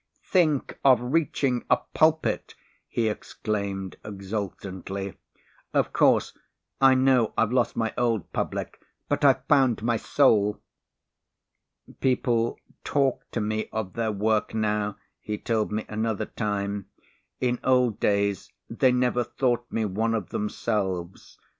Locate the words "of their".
13.71-14.11